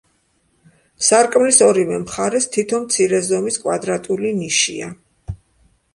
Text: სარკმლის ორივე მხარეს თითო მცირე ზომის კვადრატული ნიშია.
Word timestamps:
სარკმლის 1.07 1.59
ორივე 1.67 1.99
მხარეს 2.05 2.49
თითო 2.55 2.81
მცირე 2.87 3.21
ზომის 3.29 3.61
კვადრატული 3.67 4.33
ნიშია. 4.43 4.91